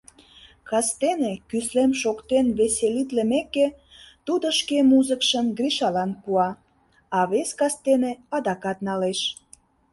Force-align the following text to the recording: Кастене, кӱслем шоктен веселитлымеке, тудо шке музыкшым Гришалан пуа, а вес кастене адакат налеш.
Кастене, 0.69 1.31
кӱслем 1.49 1.91
шоктен 2.01 2.45
веселитлымеке, 2.57 3.67
тудо 4.25 4.47
шке 4.59 4.77
музыкшым 4.91 5.45
Гришалан 5.57 6.11
пуа, 6.21 6.49
а 7.17 7.19
вес 7.31 7.49
кастене 7.59 8.11
адакат 8.35 8.77
налеш. 8.87 9.19